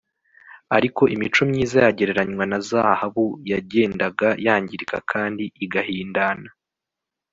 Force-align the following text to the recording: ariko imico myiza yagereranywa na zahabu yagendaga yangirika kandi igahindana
ariko 0.77 1.01
imico 1.15 1.41
myiza 1.49 1.77
yagereranywa 1.85 2.43
na 2.51 2.59
zahabu 2.67 3.25
yagendaga 3.51 4.27
yangirika 4.45 4.97
kandi 5.11 5.43
igahindana 5.65 6.49